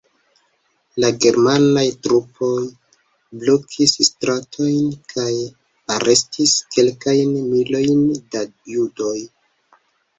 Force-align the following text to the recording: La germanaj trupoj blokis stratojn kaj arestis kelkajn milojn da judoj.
La 1.03 1.11
germanaj 1.25 1.83
trupoj 2.07 2.49
blokis 3.45 3.95
stratojn 4.09 4.91
kaj 5.15 5.29
arestis 5.99 6.59
kelkajn 6.75 7.41
milojn 7.55 8.07
da 8.37 8.47
judoj. 8.77 9.19